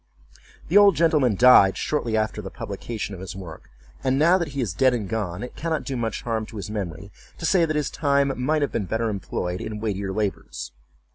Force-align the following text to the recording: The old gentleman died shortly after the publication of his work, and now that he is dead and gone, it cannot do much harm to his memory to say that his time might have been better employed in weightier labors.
The 0.67 0.79
old 0.79 0.95
gentleman 0.95 1.35
died 1.35 1.77
shortly 1.77 2.17
after 2.17 2.41
the 2.41 2.49
publication 2.49 3.13
of 3.13 3.21
his 3.21 3.35
work, 3.35 3.69
and 4.03 4.17
now 4.17 4.39
that 4.39 4.47
he 4.47 4.59
is 4.61 4.73
dead 4.73 4.95
and 4.95 5.07
gone, 5.07 5.43
it 5.43 5.55
cannot 5.55 5.83
do 5.83 5.95
much 5.95 6.23
harm 6.23 6.47
to 6.47 6.57
his 6.57 6.71
memory 6.71 7.11
to 7.37 7.45
say 7.45 7.65
that 7.65 7.75
his 7.75 7.91
time 7.91 8.33
might 8.35 8.63
have 8.63 8.71
been 8.71 8.85
better 8.85 9.09
employed 9.09 9.61
in 9.61 9.79
weightier 9.79 10.11
labors. 10.11 10.71